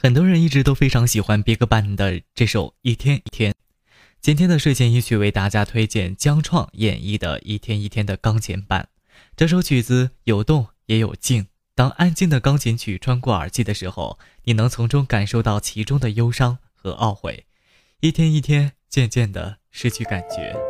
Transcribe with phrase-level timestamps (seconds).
[0.00, 3.50] 很多人一直都非常喜欢 BigBang 的这首《一天一天》。
[4.20, 8.90] 今天的睡前一曲为大家推荐姜创演绎的《一天一天》的钢琴版。
[9.34, 17.46] 这首曲子有动也有静，当安静的钢琴曲穿过耳际的时候，你能从中感受到其中的忧伤和懊悔。
[17.98, 20.67] 一天一天，渐渐的失去感觉。